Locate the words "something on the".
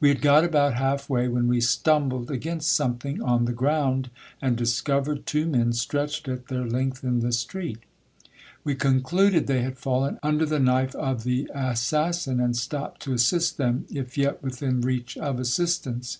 2.72-3.52